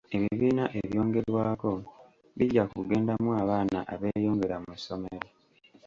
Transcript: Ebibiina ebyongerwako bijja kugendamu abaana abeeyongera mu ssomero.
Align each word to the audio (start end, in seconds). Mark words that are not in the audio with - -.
Ebibiina 0.15 0.63
ebyongerwako 0.79 1.71
bijja 2.37 2.63
kugendamu 2.73 3.29
abaana 3.41 3.79
abeeyongera 3.93 4.57
mu 4.63 4.73
ssomero. 4.79 5.27